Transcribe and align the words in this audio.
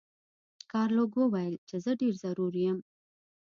ګارلوک 0.71 1.11
وویل 1.17 1.55
چې 1.67 1.75
زه 1.83 1.91
ډیر 2.01 2.13
زورور 2.21 2.53
یم. 2.65 2.77